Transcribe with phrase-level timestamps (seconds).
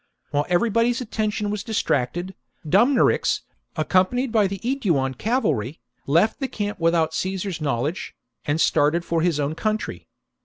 [0.31, 2.33] While everybody's attisntion was distracted,
[2.67, 3.41] Dumnorix,
[3.75, 8.59] accompanied by the The fate of Aeduan cavalry, left the camp without Caesar's knowledge, and
[8.59, 10.07] started for his own country.